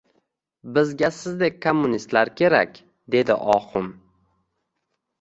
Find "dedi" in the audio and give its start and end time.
3.19-3.39